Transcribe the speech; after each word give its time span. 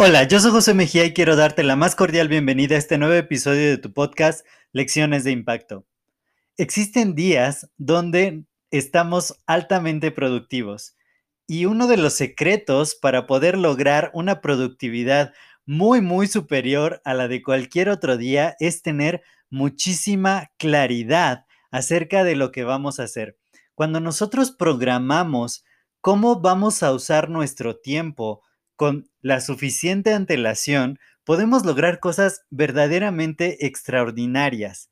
Hola, 0.00 0.22
yo 0.28 0.38
soy 0.38 0.52
José 0.52 0.74
Mejía 0.74 1.04
y 1.04 1.12
quiero 1.12 1.34
darte 1.34 1.64
la 1.64 1.74
más 1.74 1.96
cordial 1.96 2.28
bienvenida 2.28 2.76
a 2.76 2.78
este 2.78 2.98
nuevo 2.98 3.14
episodio 3.14 3.68
de 3.68 3.78
tu 3.78 3.92
podcast 3.92 4.46
Lecciones 4.72 5.24
de 5.24 5.32
Impacto. 5.32 5.86
Existen 6.56 7.14
días 7.14 7.68
donde 7.78 8.44
estamos 8.70 9.40
altamente 9.46 10.10
productivos 10.12 10.96
y 11.48 11.64
uno 11.64 11.88
de 11.88 11.96
los 11.96 12.12
secretos 12.12 12.94
para 12.94 13.26
poder 13.26 13.58
lograr 13.58 14.10
una 14.14 14.40
productividad 14.40 15.32
muy, 15.66 16.00
muy 16.00 16.26
superior 16.26 17.02
a 17.04 17.12
la 17.14 17.26
de 17.26 17.42
cualquier 17.42 17.88
otro 17.88 18.16
día 18.16 18.54
es 18.60 18.82
tener 18.82 19.22
muchísima 19.50 20.52
claridad 20.58 21.44
acerca 21.70 22.22
de 22.22 22.36
lo 22.36 22.52
que 22.52 22.64
vamos 22.64 23.00
a 23.00 23.04
hacer. 23.04 23.36
Cuando 23.74 23.98
nosotros 23.98 24.52
programamos 24.52 25.64
cómo 26.00 26.40
vamos 26.40 26.82
a 26.82 26.92
usar 26.92 27.30
nuestro 27.30 27.76
tiempo, 27.76 28.42
con 28.78 29.10
la 29.22 29.40
suficiente 29.40 30.14
antelación, 30.14 31.00
podemos 31.24 31.66
lograr 31.66 31.98
cosas 31.98 32.44
verdaderamente 32.48 33.66
extraordinarias. 33.66 34.90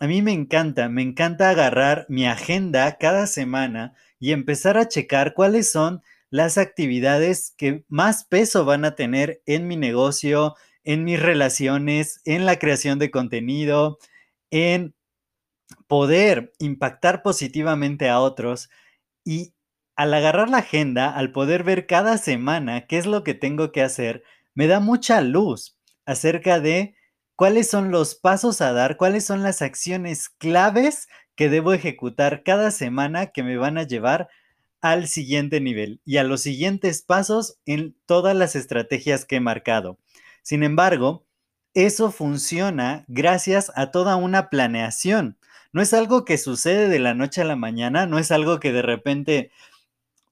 A 0.00 0.08
mí 0.08 0.22
me 0.22 0.32
encanta, 0.32 0.88
me 0.88 1.02
encanta 1.02 1.48
agarrar 1.48 2.06
mi 2.08 2.26
agenda 2.26 2.98
cada 2.98 3.28
semana 3.28 3.94
y 4.18 4.32
empezar 4.32 4.76
a 4.76 4.88
checar 4.88 5.34
cuáles 5.34 5.70
son 5.70 6.02
las 6.30 6.58
actividades 6.58 7.54
que 7.56 7.84
más 7.88 8.24
peso 8.24 8.64
van 8.64 8.84
a 8.84 8.96
tener 8.96 9.40
en 9.46 9.68
mi 9.68 9.76
negocio, 9.76 10.56
en 10.82 11.04
mis 11.04 11.22
relaciones, 11.22 12.20
en 12.24 12.44
la 12.44 12.58
creación 12.58 12.98
de 12.98 13.12
contenido, 13.12 13.98
en 14.50 14.94
poder 15.86 16.52
impactar 16.58 17.22
positivamente 17.22 18.08
a 18.08 18.20
otros 18.20 18.68
y 19.24 19.54
al 19.96 20.14
agarrar 20.14 20.50
la 20.50 20.58
agenda, 20.58 21.10
al 21.10 21.32
poder 21.32 21.64
ver 21.64 21.86
cada 21.86 22.18
semana 22.18 22.86
qué 22.86 22.98
es 22.98 23.06
lo 23.06 23.24
que 23.24 23.34
tengo 23.34 23.72
que 23.72 23.82
hacer, 23.82 24.22
me 24.54 24.66
da 24.66 24.78
mucha 24.78 25.20
luz 25.22 25.78
acerca 26.04 26.60
de 26.60 26.94
cuáles 27.34 27.68
son 27.68 27.90
los 27.90 28.14
pasos 28.14 28.60
a 28.60 28.72
dar, 28.72 28.96
cuáles 28.96 29.24
son 29.24 29.42
las 29.42 29.62
acciones 29.62 30.28
claves 30.28 31.08
que 31.34 31.48
debo 31.48 31.72
ejecutar 31.72 32.42
cada 32.42 32.70
semana 32.70 33.26
que 33.26 33.42
me 33.42 33.56
van 33.56 33.78
a 33.78 33.82
llevar 33.82 34.28
al 34.80 35.08
siguiente 35.08 35.60
nivel 35.60 36.00
y 36.04 36.18
a 36.18 36.24
los 36.24 36.42
siguientes 36.42 37.02
pasos 37.02 37.58
en 37.66 37.96
todas 38.06 38.36
las 38.36 38.54
estrategias 38.56 39.24
que 39.24 39.36
he 39.36 39.40
marcado. 39.40 39.98
Sin 40.42 40.62
embargo, 40.62 41.26
eso 41.74 42.10
funciona 42.10 43.04
gracias 43.08 43.72
a 43.74 43.90
toda 43.90 44.16
una 44.16 44.48
planeación. 44.48 45.38
No 45.72 45.82
es 45.82 45.92
algo 45.92 46.24
que 46.24 46.38
sucede 46.38 46.88
de 46.88 46.98
la 46.98 47.14
noche 47.14 47.42
a 47.42 47.44
la 47.44 47.56
mañana, 47.56 48.06
no 48.06 48.18
es 48.18 48.30
algo 48.30 48.60
que 48.60 48.72
de 48.72 48.82
repente 48.82 49.50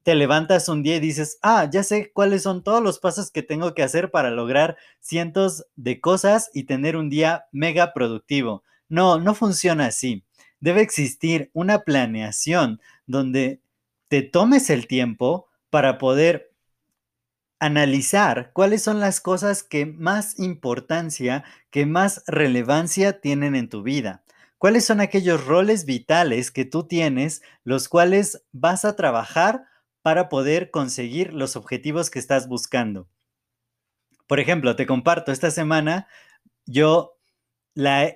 te 0.05 0.14
levantas 0.14 0.69
un 0.69 0.83
día 0.83 0.97
y 0.97 1.00
dices, 1.00 1.38
ah, 1.42 1.69
ya 1.70 1.83
sé 1.83 2.12
cuáles 2.12 2.42
son 2.42 2.62
todos 2.62 2.83
los 2.83 2.98
pasos 2.98 3.30
que 3.30 3.42
tengo 3.42 3.74
que 3.74 3.83
hacer 3.83 4.11
para 4.11 4.30
lograr 4.30 4.77
cientos 5.01 5.67
de 5.77 6.01
cosas 6.01 6.51
y 6.52 6.64
tener 6.64 6.96
un 6.96 7.08
día 7.08 7.46
mega 7.52 7.95
productivo. 7.95 8.62
No, 8.89 9.18
no 9.18 9.34
funciona 9.34 9.86
así. 9.86 10.23
Debe 10.61 10.83
existir 10.83 11.51
una 11.55 11.80
planeación 11.80 12.80
donde 13.06 13.61
te 14.08 14.20
tomes 14.20 14.68
el 14.68 14.86
tiempo 14.86 15.48
para 15.70 15.96
poder 15.96 16.52
analizar 17.58 18.51
cuáles 18.52 18.83
son 18.83 19.01
las 19.01 19.23
cosas 19.23 19.62
que 19.62 19.86
más 19.86 20.39
importancia, 20.39 21.45
que 21.70 21.86
más 21.86 22.23
relevancia 22.27 23.23
tienen 23.23 23.57
en 23.57 23.70
tu 23.70 23.83
vida. 23.83 24.23
¿Cuáles 24.58 24.84
son 24.84 25.01
aquellos 25.01 25.46
roles 25.46 25.86
vitales 25.86 26.51
que 26.51 26.67
tú 26.67 26.86
tienes, 26.86 27.42
los 27.64 27.89
cuales 27.89 28.42
vas 28.52 28.84
a 28.84 28.96
trabajar 28.96 29.64
para 30.04 30.28
poder 30.28 30.70
conseguir 30.70 31.32
los 31.32 31.56
objetivos 31.56 32.10
que 32.10 32.18
estás 32.18 32.46
buscando. 32.46 33.08
Por 34.26 34.38
ejemplo, 34.38 34.76
te 34.76 34.84
comparto, 34.84 35.32
esta 35.32 35.50
semana 35.50 36.08
yo 36.66 37.16
la 37.72 38.14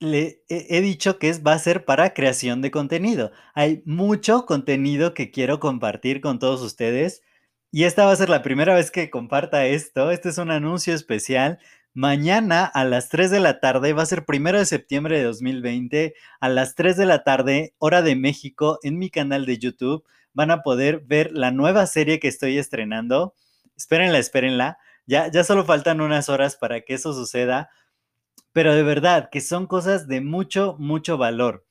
le 0.00 0.42
he, 0.48 0.80
dicho 0.80 1.18
que 1.18 1.28
es, 1.28 1.44
va 1.46 1.52
a 1.52 1.58
ser 1.58 1.84
para 1.84 2.14
creación 2.14 2.62
de 2.62 2.70
contenido. 2.70 3.32
Hay 3.54 3.82
mucho 3.84 4.46
contenido 4.46 5.12
que 5.12 5.30
quiero 5.30 5.60
compartir 5.60 6.22
con 6.22 6.38
todos 6.38 6.62
ustedes 6.62 7.22
y 7.70 7.84
esta 7.84 8.06
va 8.06 8.12
a 8.12 8.16
ser 8.16 8.30
la 8.30 8.42
primera 8.42 8.74
vez 8.74 8.90
que 8.90 9.10
comparta 9.10 9.66
esto. 9.66 10.10
Este 10.12 10.30
es 10.30 10.38
un 10.38 10.50
anuncio 10.50 10.94
especial. 10.94 11.58
Mañana 11.92 12.64
a 12.64 12.84
las 12.84 13.10
3 13.10 13.30
de 13.30 13.40
la 13.40 13.60
tarde, 13.60 13.92
va 13.92 14.04
a 14.04 14.06
ser 14.06 14.24
primero 14.24 14.58
de 14.58 14.64
septiembre 14.64 15.18
de 15.18 15.24
2020, 15.24 16.14
a 16.40 16.48
las 16.48 16.74
3 16.74 16.96
de 16.96 17.06
la 17.06 17.24
tarde, 17.24 17.74
hora 17.78 18.00
de 18.00 18.16
México, 18.16 18.78
en 18.82 18.98
mi 18.98 19.10
canal 19.10 19.44
de 19.44 19.58
YouTube 19.58 20.04
van 20.36 20.50
a 20.50 20.62
poder 20.62 21.00
ver 21.00 21.32
la 21.32 21.50
nueva 21.50 21.86
serie 21.86 22.20
que 22.20 22.28
estoy 22.28 22.58
estrenando. 22.58 23.34
Espérenla, 23.74 24.18
espérenla. 24.18 24.76
Ya, 25.06 25.30
ya 25.30 25.44
solo 25.44 25.64
faltan 25.64 26.02
unas 26.02 26.28
horas 26.28 26.56
para 26.56 26.82
que 26.82 26.92
eso 26.92 27.14
suceda. 27.14 27.70
Pero 28.52 28.74
de 28.74 28.82
verdad 28.82 29.30
que 29.32 29.40
son 29.40 29.66
cosas 29.66 30.06
de 30.08 30.20
mucho, 30.20 30.76
mucho 30.78 31.16
valor. 31.16 31.64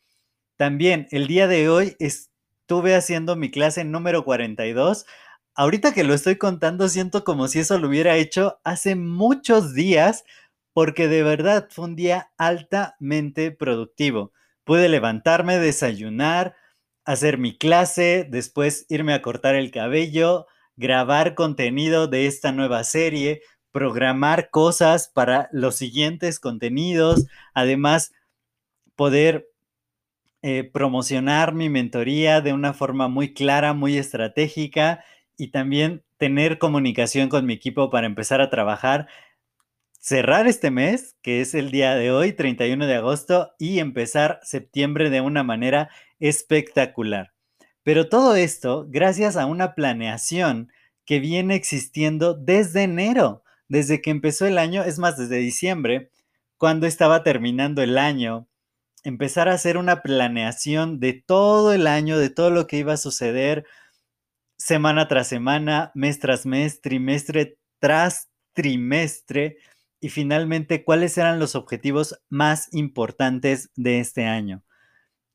También 0.58 1.08
el 1.12 1.28
día 1.28 1.48
de 1.48 1.70
hoy 1.70 1.96
estuve 2.00 2.96
haciendo 2.96 3.36
mi 3.36 3.52
clase 3.52 3.86
número 3.86 4.26
42. 4.26 5.06
Ahorita 5.54 5.94
que 5.94 6.04
lo 6.04 6.16
estoy 6.16 6.38
contando, 6.38 6.90
siento 6.90 7.24
como 7.24 7.48
si 7.48 7.60
eso 7.60 7.78
lo 7.78 7.88
hubiera 7.88 8.16
hecho 8.16 8.60
hace 8.64 8.96
muchos 8.96 9.76
días, 9.76 10.24
porque 10.74 11.08
de 11.08 11.22
verdad 11.22 11.68
fue 11.70 11.86
un 11.86 11.96
día 11.96 12.32
altamente 12.40 13.52
productivo. 13.52 14.32
Pude 14.64 14.90
levantarme, 14.90 15.60
desayunar, 15.60 16.56
hacer 17.06 17.38
mi 17.38 17.58
clase, 17.58 18.28
después 18.30 18.86
irme 18.90 19.14
a 19.14 19.22
cortar 19.22 19.56
el 19.56 19.72
cabello, 19.72 20.48
grabar 20.76 21.36
contenido 21.36 22.08
de 22.08 22.26
esta 22.26 22.52
nueva 22.52 22.84
serie, 22.84 23.42
programar 23.72 24.50
cosas 24.50 25.10
para 25.14 25.50
los 25.52 25.76
siguientes 25.76 26.40
contenidos, 26.40 27.26
además 27.54 28.14
poder 28.96 29.48
eh, 30.42 30.64
promocionar 30.64 31.54
mi 31.54 31.70
mentoría 31.70 32.42
de 32.42 32.54
una 32.54 32.74
forma 32.74 33.08
muy 33.08 33.34
clara, 33.34 33.74
muy 33.74 33.98
estratégica 33.98 35.04
y 35.38 35.50
también 35.50 36.04
tener 36.18 36.58
comunicación 36.60 37.30
con 37.30 37.46
mi 37.46 37.54
equipo 37.54 37.90
para 37.90 38.08
empezar 38.08 38.42
a 38.42 38.50
trabajar, 38.50 39.08
cerrar 40.00 40.48
este 40.48 40.72
mes, 40.72 41.16
que 41.22 41.42
es 41.42 41.56
el 41.56 41.72
día 41.72 41.96
de 41.96 42.12
hoy, 42.12 42.32
31 42.32 42.86
de 42.86 42.96
agosto, 42.96 43.54
y 43.58 43.80
empezar 43.80 44.40
septiembre 44.44 45.10
de 45.10 45.22
una 45.22 45.44
manera 45.44 45.90
espectacular. 46.20 47.34
Pero 47.84 48.10
todo 48.10 48.36
esto 48.36 48.86
gracias 48.90 49.38
a 49.38 49.46
una 49.46 49.76
planeación 49.76 50.72
que 51.06 51.20
viene 51.20 51.56
existiendo 51.56 52.34
desde 52.34 52.84
enero, 52.84 53.44
desde 53.68 54.02
que 54.02 54.10
empezó 54.10 54.46
el 54.46 54.58
año, 54.58 54.84
es 54.84 55.00
más, 55.00 55.18
desde 55.18 55.38
diciembre, 55.38 56.10
cuando 56.58 56.88
estaba 56.88 57.24
terminando 57.24 57.82
el 57.82 57.98
año, 57.98 58.48
empezar 59.04 59.50
a 59.50 59.54
hacer 59.54 59.78
una 59.78 60.02
planeación 60.02 61.00
de 61.00 61.14
todo 61.14 61.74
el 61.74 61.86
año, 61.88 62.18
de 62.18 62.30
todo 62.30 62.50
lo 62.50 62.66
que 62.66 62.78
iba 62.78 62.94
a 62.94 62.98
suceder 62.98 63.66
semana 64.58 65.08
tras 65.08 65.28
semana, 65.28 65.92
mes 65.94 66.20
tras 66.20 66.46
mes, 66.46 66.82
trimestre 66.82 67.58
tras 67.80 68.30
trimestre 68.54 69.58
y 70.00 70.10
finalmente 70.10 70.84
cuáles 70.84 71.18
eran 71.18 71.40
los 71.40 71.56
objetivos 71.56 72.20
más 72.30 72.70
importantes 72.74 73.70
de 73.76 74.00
este 74.00 74.26
año. 74.26 74.64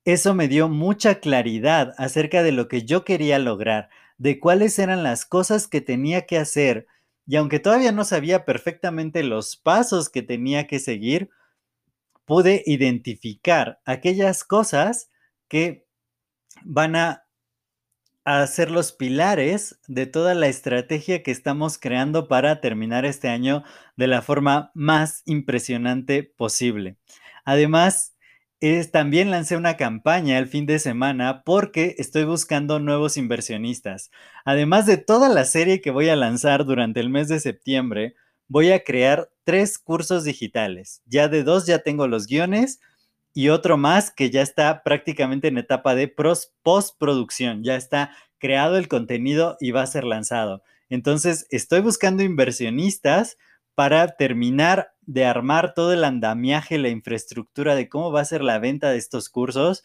Eso 0.05 0.35
me 0.35 0.49
dio 0.49 0.69
mucha 0.69 1.20
claridad 1.20 1.94
acerca 1.99 2.43
de 2.43 2.52
lo 2.52 2.69
que 2.69 2.85
yo 2.85 3.05
quería 3.05 3.38
lograr, 3.38 3.91
de 4.19 4.38
cuáles 4.41 4.79
eran 4.79 5.02
las 5.02 5.26
cosas 5.26 5.67
que 5.69 5.81
tenía 5.81 6.26
que 6.26 6.38
hacer, 6.38 6.87
y 7.26 7.37
aunque 7.37 7.61
todavía 7.61 7.93
no 7.93 8.05
sabía 8.05 8.44
perfectamente 8.44 9.23
los 9.23 9.56
pasos 9.56 10.08
que 10.08 10.23
tenía 10.23 10.67
que 10.67 10.81
seguir, 10.81 11.31
pude 12.25 12.62
identificar 12.67 13.81
aquellas 13.85 14.44
cosas 14.44 15.11
que 15.49 15.87
van 16.64 16.97
a, 16.97 17.26
ser 18.47 18.70
los 18.70 18.93
pilares 18.93 19.81
de 19.88 20.06
toda 20.06 20.35
la 20.35 20.47
estrategia 20.47 21.25
que 21.25 21.32
estamos 21.32 21.79
creando 21.79 22.29
para 22.29 22.61
terminar 22.61 23.05
este 23.05 23.29
año 23.29 23.64
de 23.97 24.06
la 24.06 24.23
forma 24.23 24.70
más 24.75 25.23
impresionante 25.25 26.23
posible. 26.23 26.97
Además, 27.44 28.14
es, 28.61 28.91
también 28.91 29.31
lancé 29.31 29.57
una 29.57 29.77
campaña 29.77 30.39
el 30.39 30.47
fin 30.47 30.67
de 30.67 30.79
semana 30.79 31.43
porque 31.45 31.95
estoy 31.99 32.25
buscando 32.25 32.79
nuevos 32.79 33.17
inversionistas. 33.17 34.11
Además 34.45 34.87
de 34.87 34.99
toda 34.99 35.29
la 35.29 35.45
serie 35.45 35.81
que 35.81 35.91
voy 35.91 36.09
a 36.11 36.17
lanzar 36.17 36.65
durante 36.67 37.01
el 37.01 37.09
mes 37.09 37.29
de 37.29 37.41
septiembre, 37.41 38.15
voy 38.49 38.71
a 38.73 38.85
crear 38.85 39.31
tres 39.45 39.79
cursos 39.79 40.25
digitales. 40.25 41.03
Ya 41.07 41.29
de 41.29 41.43
dos 41.43 41.67
ya 41.67 41.79
tengo 41.79 42.07
los 42.07 42.27
guiones 42.27 42.81
y 43.33 43.49
otro 43.49 43.79
más 43.79 44.11
que 44.11 44.31
ya 44.31 44.43
está 44.43 44.83
prácticamente 44.83 45.49
en 45.49 45.57
etapa 45.57 45.95
de 45.95 46.15
postproducción. 46.62 47.65
Ya 47.65 47.77
está 47.77 48.11
creado 48.39 48.77
el 48.77 48.89
contenido 48.89 49.57
y 49.61 49.71
va 49.71 49.83
a 49.83 49.87
ser 49.87 50.05
lanzado. 50.05 50.62
Entonces, 50.89 51.47
estoy 51.51 51.81
buscando 51.81 52.23
inversionistas 52.23 53.39
para 53.81 54.09
terminar 54.09 54.93
de 55.06 55.25
armar 55.25 55.73
todo 55.73 55.94
el 55.94 56.05
andamiaje, 56.05 56.77
la 56.77 56.91
infraestructura 56.91 57.75
de 57.75 57.88
cómo 57.88 58.12
va 58.12 58.21
a 58.21 58.27
ser 58.27 58.43
la 58.43 58.59
venta 58.59 58.91
de 58.91 58.99
estos 58.99 59.31
cursos. 59.31 59.85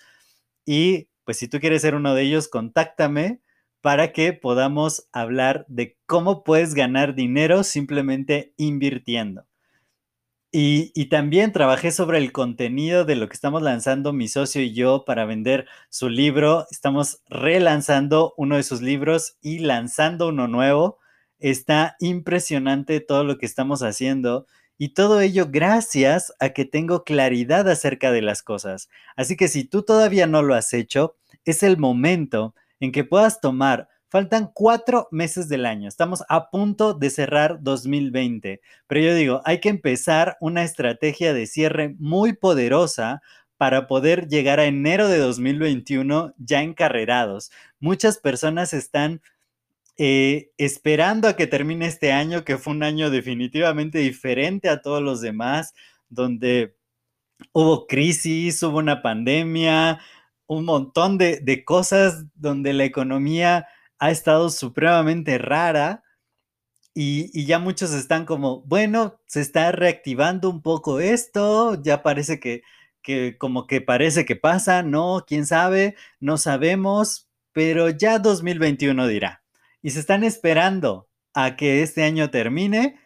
Y 0.66 1.08
pues 1.24 1.38
si 1.38 1.48
tú 1.48 1.62
quieres 1.62 1.82
ser 1.82 1.96
uno 1.96 2.14
de 2.14 2.24
ellos, 2.24 2.50
contáctame 2.50 3.40
para 3.80 4.12
que 4.12 4.34
podamos 4.34 5.08
hablar 5.14 5.66
de 5.70 5.98
cómo 6.08 6.44
puedes 6.44 6.74
ganar 6.74 7.16
dinero 7.16 7.64
simplemente 7.64 8.54
invirtiendo. 8.58 9.46
Y, 10.52 11.06
también 11.06 11.54
trabajé 11.54 11.92
sobre 11.92 12.18
el 12.18 12.34
contenido 12.34 13.06
de 13.06 13.16
lo 13.16 13.30
que 13.30 13.36
estamos 13.36 13.62
lanzando 13.62 14.12
mi 14.12 14.28
socio 14.28 14.62
y 14.62 14.74
yo 14.74 15.06
para 15.06 15.24
vender 15.24 15.68
su 15.90 16.10
libro. 16.10 16.66
Estamos 16.70 17.22
relanzando 17.30 18.34
uno 18.36 18.58
de 18.58 18.64
sus 18.64 18.82
libros 18.82 19.38
y 19.42 19.60
lanzando 19.60 20.28
uno 20.28 20.50
nuevo. 20.50 21.00
Está 21.40 21.96
impresionante 22.00 23.00
todo 23.00 23.24
lo 23.24 23.38
que 23.38 23.46
estamos 23.46 23.84
haciendo 23.84 24.48
y 24.78 24.90
todo 24.90 25.22
ello 25.22 25.48
gracias 25.50 26.34
a 26.40 26.50
que 26.50 26.66
tengo 26.66 27.04
claridad 27.04 27.70
acerca 27.70 28.12
de 28.12 28.22
las 28.22 28.44
cosas. 28.44 28.90
Así 29.16 29.38
que 29.38 29.48
si 29.48 29.64
tú 29.64 29.84
todavía 29.84 30.28
no 30.28 30.42
lo 30.42 30.56
has 30.56 30.74
hecho, 30.74 31.16
es 31.46 31.64
el 31.64 31.78
momento 31.78 32.56
en 32.80 32.92
que 32.92 33.04
puedas 33.04 33.40
tomar 33.40 33.90
Faltan 34.16 34.50
cuatro 34.54 35.10
meses 35.12 35.50
del 35.50 35.66
año. 35.66 35.90
Estamos 35.90 36.24
a 36.30 36.50
punto 36.50 36.94
de 36.94 37.10
cerrar 37.10 37.62
2020. 37.62 38.62
Pero 38.88 39.02
yo 39.02 39.14
digo, 39.14 39.42
hay 39.44 39.60
que 39.60 39.68
empezar 39.68 40.38
una 40.40 40.64
estrategia 40.64 41.34
de 41.34 41.48
cierre 41.48 41.96
muy 42.00 42.32
poderosa 42.32 43.22
para 43.58 43.88
poder 43.88 44.30
llegar 44.30 44.62
a 44.62 44.68
enero 44.68 45.10
de 45.10 45.18
2021 45.18 46.34
ya 46.38 46.62
encarrerados. 46.62 47.52
Muchas 47.82 48.18
personas 48.18 48.74
están 48.74 49.22
eh, 49.98 50.52
esperando 50.58 51.28
a 51.28 51.36
que 51.36 51.48
termine 51.48 51.88
este 51.88 52.12
año, 52.12 52.44
que 52.44 52.58
fue 52.58 52.74
un 52.74 52.84
año 52.84 53.10
definitivamente 53.10 54.00
diferente 54.00 54.70
a 54.70 54.82
todos 54.82 55.02
los 55.02 55.22
demás, 55.22 55.74
donde 56.10 56.76
hubo 57.54 57.88
crisis, 57.88 58.62
hubo 58.64 58.80
una 58.80 59.02
pandemia, 59.02 60.00
un 60.48 60.66
montón 60.66 61.18
de, 61.18 61.40
de 61.40 61.66
cosas 61.66 62.26
donde 62.36 62.74
la 62.74 62.86
economía 62.86 63.68
ha 64.00 64.12
estado 64.12 64.50
supremamente 64.50 65.38
rara 65.38 66.04
y, 66.98 67.46
ya 67.46 67.60
muchos 67.60 67.92
están 67.94 68.26
como, 68.26 68.62
bueno, 68.62 69.20
se 69.28 69.42
está 69.42 69.72
reactivando 69.74 70.50
un 70.50 70.62
poco 70.62 71.02
esto, 71.02 71.82
ya 71.84 72.02
parece 72.04 72.40
que, 72.40 72.64
que 73.02 73.38
como 73.38 73.68
que 73.68 73.82
parece 73.82 74.26
que 74.26 74.38
pasa, 74.38 74.82
no, 74.82 75.26
quién 75.28 75.46
sabe, 75.46 75.96
no 76.22 76.38
sabemos, 76.38 77.30
pero 77.52 77.90
ya 77.90 78.20
2021 78.20 79.08
dirá. 79.08 79.45
Y 79.86 79.92
se 79.92 80.00
están 80.00 80.24
esperando 80.24 81.08
a 81.36 81.56
que 81.56 81.84
este 81.84 82.02
año 82.02 82.32
termine 82.32 83.00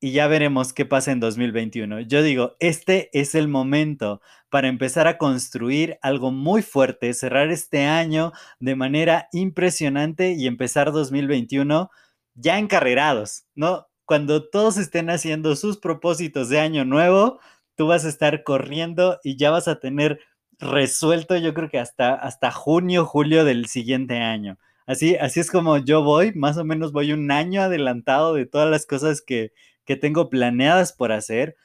y 0.00 0.10
ya 0.10 0.26
veremos 0.26 0.72
qué 0.72 0.84
pasa 0.84 1.12
en 1.12 1.20
2021. 1.20 2.00
Yo 2.00 2.24
digo, 2.24 2.56
este 2.58 3.08
es 3.12 3.36
el 3.36 3.46
momento 3.46 4.20
para 4.50 4.66
empezar 4.66 5.06
a 5.06 5.16
construir 5.16 5.96
algo 6.02 6.32
muy 6.32 6.62
fuerte, 6.62 7.14
cerrar 7.14 7.52
este 7.52 7.84
año 7.84 8.32
de 8.58 8.74
manera 8.74 9.28
impresionante 9.30 10.32
y 10.32 10.48
empezar 10.48 10.90
2021 10.90 11.88
ya 12.34 12.58
encarrerados, 12.58 13.44
¿no? 13.54 13.86
Cuando 14.04 14.50
todos 14.50 14.76
estén 14.76 15.10
haciendo 15.10 15.54
sus 15.54 15.78
propósitos 15.78 16.48
de 16.48 16.58
año 16.58 16.84
nuevo, 16.84 17.38
tú 17.76 17.86
vas 17.86 18.04
a 18.04 18.08
estar 18.08 18.42
corriendo 18.42 19.20
y 19.22 19.36
ya 19.36 19.52
vas 19.52 19.68
a 19.68 19.78
tener 19.78 20.18
resuelto, 20.58 21.36
yo 21.36 21.54
creo 21.54 21.70
que 21.70 21.78
hasta, 21.78 22.12
hasta 22.12 22.50
junio, 22.50 23.06
julio 23.06 23.44
del 23.44 23.66
siguiente 23.66 24.18
año. 24.18 24.58
Así, 24.86 25.16
así 25.16 25.40
es 25.40 25.50
como 25.50 25.78
yo 25.78 26.02
voy, 26.02 26.32
más 26.34 26.58
o 26.58 26.64
menos 26.64 26.92
voy 26.92 27.12
un 27.12 27.30
año 27.30 27.62
adelantado 27.62 28.34
de 28.34 28.46
todas 28.46 28.70
las 28.70 28.86
cosas 28.86 29.22
que, 29.22 29.52
que 29.84 29.96
tengo 29.96 30.28
planeadas 30.28 30.92
por 30.92 31.12
hacer. 31.12 31.56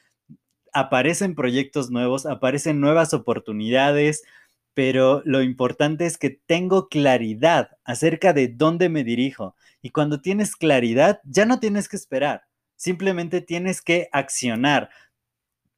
Aparecen 0.72 1.34
proyectos 1.34 1.90
nuevos, 1.90 2.26
aparecen 2.26 2.80
nuevas 2.80 3.12
oportunidades, 3.12 4.22
pero 4.74 5.22
lo 5.26 5.42
importante 5.42 6.06
es 6.06 6.16
que 6.16 6.30
tengo 6.30 6.88
claridad 6.88 7.70
acerca 7.84 8.32
de 8.32 8.48
dónde 8.48 8.88
me 8.88 9.04
dirijo. 9.04 9.56
Y 9.82 9.90
cuando 9.90 10.20
tienes 10.22 10.56
claridad, 10.56 11.20
ya 11.24 11.44
no 11.44 11.60
tienes 11.60 11.88
que 11.88 11.96
esperar, 11.96 12.44
simplemente 12.76 13.40
tienes 13.42 13.82
que 13.82 14.08
accionar, 14.12 14.90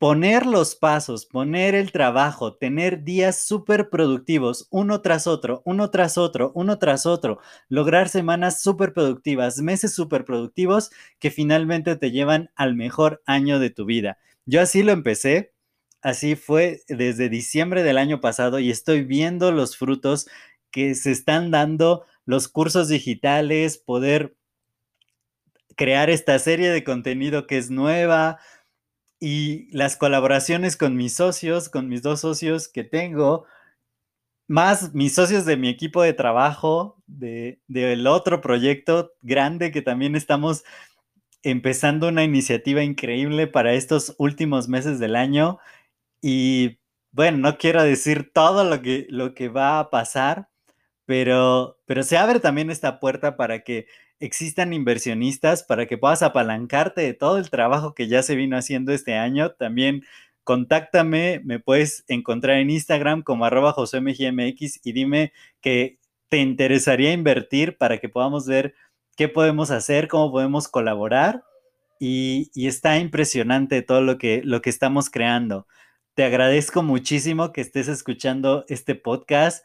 poner 0.02 0.46
los 0.46 0.74
pasos, 0.74 1.26
poner 1.26 1.76
el 1.76 1.92
trabajo, 1.92 2.56
tener 2.56 3.04
días 3.04 3.46
súper 3.46 3.88
productivos, 3.88 4.66
uno 4.72 5.00
tras 5.00 5.28
otro, 5.28 5.62
uno 5.64 5.90
tras 5.90 6.18
otro, 6.18 6.50
uno 6.56 6.80
tras 6.80 7.06
otro, 7.06 7.38
lograr 7.68 8.08
semanas 8.08 8.60
súper 8.60 8.94
productivas, 8.94 9.58
meses 9.58 9.94
súper 9.94 10.24
productivos 10.24 10.90
que 11.20 11.30
finalmente 11.30 11.94
te 11.94 12.10
llevan 12.10 12.50
al 12.56 12.74
mejor 12.74 13.22
año 13.26 13.60
de 13.60 13.70
tu 13.70 13.84
vida. 13.84 14.18
Yo 14.44 14.60
así 14.60 14.82
lo 14.82 14.90
empecé, 14.90 15.52
así 16.00 16.34
fue 16.34 16.80
desde 16.88 17.28
diciembre 17.28 17.84
del 17.84 17.96
año 17.96 18.20
pasado 18.20 18.58
y 18.58 18.72
estoy 18.72 19.04
viendo 19.04 19.52
los 19.52 19.76
frutos 19.76 20.26
que 20.72 20.96
se 20.96 21.12
están 21.12 21.52
dando, 21.52 22.04
los 22.24 22.48
cursos 22.48 22.88
digitales, 22.88 23.78
poder 23.78 24.34
crear 25.76 26.10
esta 26.10 26.36
serie 26.40 26.70
de 26.70 26.82
contenido 26.82 27.46
que 27.46 27.56
es 27.56 27.70
nueva, 27.70 28.40
y 29.22 29.68
las 29.70 29.96
colaboraciones 29.96 30.76
con 30.76 30.96
mis 30.96 31.14
socios, 31.14 31.68
con 31.68 31.88
mis 31.88 32.02
dos 32.02 32.18
socios 32.18 32.66
que 32.66 32.82
tengo, 32.82 33.46
más 34.48 34.94
mis 34.94 35.14
socios 35.14 35.44
de 35.44 35.56
mi 35.56 35.68
equipo 35.68 36.02
de 36.02 36.12
trabajo, 36.12 37.00
del 37.06 37.60
de, 37.68 38.08
otro 38.08 38.40
proyecto 38.40 39.12
grande 39.22 39.70
que 39.70 39.80
también 39.80 40.16
estamos 40.16 40.64
empezando 41.44 42.08
una 42.08 42.24
iniciativa 42.24 42.82
increíble 42.82 43.46
para 43.46 43.74
estos 43.74 44.16
últimos 44.18 44.68
meses 44.68 44.98
del 44.98 45.14
año. 45.14 45.60
Y 46.20 46.80
bueno, 47.12 47.38
no 47.38 47.58
quiero 47.58 47.84
decir 47.84 48.32
todo 48.34 48.64
lo 48.64 48.82
que, 48.82 49.06
lo 49.08 49.34
que 49.34 49.48
va 49.48 49.78
a 49.78 49.90
pasar, 49.90 50.48
pero, 51.06 51.78
pero 51.86 52.02
se 52.02 52.18
abre 52.18 52.40
también 52.40 52.72
esta 52.72 52.98
puerta 52.98 53.36
para 53.36 53.62
que 53.62 53.86
existan 54.22 54.72
inversionistas 54.72 55.64
para 55.64 55.86
que 55.86 55.98
puedas 55.98 56.22
apalancarte 56.22 57.00
de 57.00 57.12
todo 57.12 57.38
el 57.38 57.50
trabajo 57.50 57.92
que 57.92 58.06
ya 58.06 58.22
se 58.22 58.36
vino 58.36 58.56
haciendo 58.56 58.92
este 58.92 59.14
año. 59.14 59.50
También 59.50 60.04
contáctame, 60.44 61.40
me 61.44 61.58
puedes 61.58 62.04
encontrar 62.06 62.58
en 62.58 62.70
Instagram 62.70 63.22
como 63.22 63.44
arroba 63.44 63.72
josemgmx 63.72 64.80
y 64.84 64.92
dime 64.92 65.32
que 65.60 65.98
te 66.28 66.38
interesaría 66.38 67.12
invertir 67.12 67.76
para 67.76 67.98
que 67.98 68.08
podamos 68.08 68.46
ver 68.46 68.74
qué 69.16 69.28
podemos 69.28 69.72
hacer, 69.72 70.06
cómo 70.06 70.30
podemos 70.30 70.68
colaborar. 70.68 71.42
Y, 71.98 72.50
y, 72.54 72.66
está 72.66 72.98
impresionante 72.98 73.82
todo 73.82 74.00
lo 74.00 74.18
que, 74.18 74.42
lo 74.44 74.60
que 74.60 74.70
estamos 74.70 75.08
creando. 75.08 75.68
Te 76.14 76.24
agradezco 76.24 76.82
muchísimo 76.82 77.52
que 77.52 77.60
estés 77.60 77.86
escuchando 77.86 78.64
este 78.68 78.96
podcast 78.96 79.64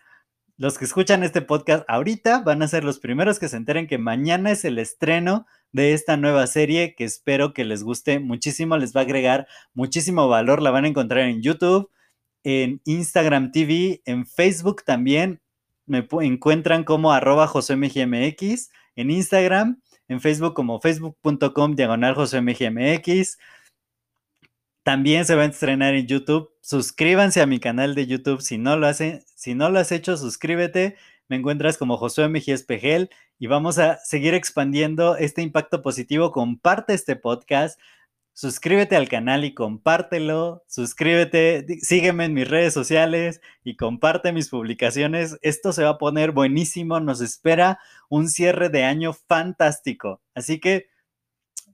los 0.58 0.80
que 0.80 0.86
escuchan 0.86 1.24
este 1.24 1.42
podcast 1.42 1.86
ahorita 1.88 2.40
van 2.40 2.64
a 2.64 2.68
ser 2.68 2.84
los 2.84 3.00
primeros 3.00 3.38
que 3.38 3.48
se 3.48 3.58
enteren 3.58 3.86
que 3.86 4.00
mañana 4.00 4.52
es 4.52 4.66
el 4.66 4.80
estreno 4.80 5.46
de 5.72 5.94
esta 5.94 6.18
nueva 6.18 6.48
serie 6.48 6.96
que 6.96 7.04
espero 7.04 7.54
que 7.54 7.64
les 7.64 7.84
guste 7.84 8.20
muchísimo, 8.20 8.76
les 8.78 8.96
va 8.96 9.02
a 9.02 9.04
agregar 9.04 9.48
muchísimo 9.76 10.28
valor, 10.28 10.64
la 10.64 10.72
van 10.72 10.86
a 10.86 10.88
encontrar 10.88 11.26
en 11.26 11.44
YouTube, 11.44 11.92
en 12.44 12.82
Instagram 12.86 13.52
TV, 13.52 14.02
en 14.06 14.26
Facebook 14.26 14.84
también, 14.84 15.42
me 15.86 16.08
encuentran 16.22 16.84
como 16.84 17.12
arroba 17.14 17.46
josemgmx, 17.46 18.70
en 18.96 19.12
Instagram, 19.12 19.82
en 20.08 20.22
Facebook 20.22 20.54
como 20.54 20.80
facebook.com 20.80 21.76
diagonal 21.76 22.16
josemgmx, 22.16 23.38
también 24.88 25.26
se 25.26 25.36
va 25.36 25.42
a 25.42 25.48
estrenar 25.48 25.96
en 25.96 26.08
YouTube. 26.08 26.50
Suscríbanse 26.62 27.42
a 27.42 27.46
mi 27.46 27.60
canal 27.60 27.94
de 27.94 28.08
YouTube 28.08 28.42
si 28.42 28.58
no 28.58 28.78
lo 28.78 28.88
hacen. 28.88 29.22
Si 29.36 29.54
no 29.54 29.70
lo 29.70 29.80
has 29.80 29.92
hecho, 29.92 30.16
suscríbete. 30.16 30.96
Me 31.28 31.36
encuentras 31.36 31.78
como 31.78 31.98
Josué 31.98 32.30
Mejías 32.30 32.64
Pejel 32.64 33.10
y 33.38 33.48
vamos 33.48 33.80
a 33.80 33.98
seguir 33.98 34.34
expandiendo 34.34 35.18
este 35.18 35.42
impacto 35.42 35.82
positivo. 35.82 36.32
Comparte 36.32 36.94
este 36.94 37.18
podcast. 37.18 37.78
Suscríbete 38.32 38.96
al 38.96 39.10
canal 39.10 39.44
y 39.44 39.54
compártelo. 39.54 40.64
Suscríbete, 40.70 41.66
sígueme 41.82 42.24
en 42.24 42.34
mis 42.34 42.48
redes 42.48 42.74
sociales 42.74 43.42
y 43.66 43.76
comparte 43.76 44.32
mis 44.32 44.48
publicaciones. 44.48 45.38
Esto 45.42 45.74
se 45.74 45.84
va 45.84 45.90
a 45.90 45.98
poner 45.98 46.32
buenísimo. 46.32 47.02
Nos 47.02 47.20
espera 47.20 47.78
un 48.08 48.30
cierre 48.30 48.70
de 48.70 48.86
año 48.86 49.12
fantástico. 49.12 50.22
Así 50.34 50.62
que 50.62 50.88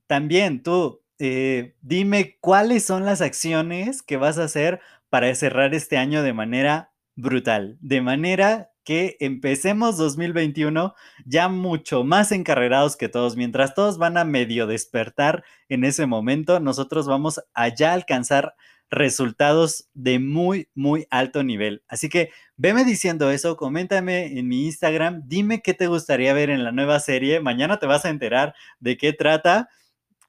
también 0.08 0.64
tú 0.64 1.03
eh, 1.26 1.74
dime 1.82 2.38
cuáles 2.42 2.84
son 2.84 3.06
las 3.06 3.22
acciones 3.22 4.02
que 4.02 4.18
vas 4.18 4.38
a 4.38 4.44
hacer 4.44 4.82
para 5.10 5.34
cerrar 5.36 5.74
este 5.74 5.96
año 5.96 6.22
de 6.22 6.34
manera 6.34 6.92
brutal, 7.16 7.78
de 7.80 8.02
manera 8.02 8.72
que 8.84 9.16
empecemos 9.22 9.96
2021 9.96 10.94
ya 11.26 11.48
mucho 11.48 12.04
más 12.04 12.34
encarrerados 12.34 12.98
que 12.98 13.08
todos. 13.08 13.38
Mientras 13.38 13.74
todos 13.74 13.98
van 13.98 14.18
a 14.18 14.26
medio 14.26 14.68
despertar 14.68 15.46
en 15.70 15.86
ese 15.86 16.08
momento, 16.08 16.60
nosotros 16.60 17.08
vamos 17.08 17.40
a 17.54 17.74
ya 17.74 17.94
alcanzar 17.94 18.56
resultados 18.90 19.88
de 19.94 20.20
muy, 20.20 20.68
muy 20.76 21.08
alto 21.10 21.42
nivel. 21.42 21.84
Así 21.88 22.10
que 22.10 22.32
veme 22.58 22.84
diciendo 22.84 23.32
eso, 23.32 23.56
coméntame 23.56 24.38
en 24.38 24.50
mi 24.50 24.66
Instagram, 24.66 25.22
dime 25.26 25.62
qué 25.62 25.74
te 25.74 25.88
gustaría 25.88 26.34
ver 26.34 26.50
en 26.50 26.66
la 26.66 26.74
nueva 26.74 27.00
serie. 27.00 27.40
Mañana 27.40 27.80
te 27.80 27.86
vas 27.86 28.04
a 28.04 28.10
enterar 28.10 28.56
de 28.82 28.98
qué 28.98 29.14
trata 29.14 29.70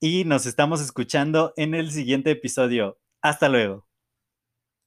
y 0.05 0.27
nos 0.27 0.45
estamos 0.45 0.83
escuchando 0.83 1.55
en 1.57 1.75
el 1.75 1.91
siguiente 1.91 2.31
episodio. 2.33 2.99
Hasta 3.23 3.49
luego. 3.49 3.87